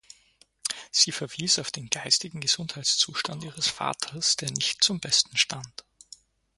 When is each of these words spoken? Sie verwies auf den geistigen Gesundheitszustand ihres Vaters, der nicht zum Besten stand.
Sie 0.89 1.11
verwies 1.11 1.59
auf 1.59 1.69
den 1.69 1.91
geistigen 1.91 2.41
Gesundheitszustand 2.41 3.43
ihres 3.43 3.67
Vaters, 3.67 4.35
der 4.35 4.49
nicht 4.49 4.83
zum 4.83 4.99
Besten 4.99 5.37
stand. 5.37 5.85